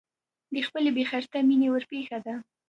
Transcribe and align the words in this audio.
د 0.53 0.55
خپلې 0.67 0.89
بې 0.95 1.03
خرته 1.09 1.37
مینې 1.47 1.67
ورپېښه 1.71 2.19
ده. 2.25 2.35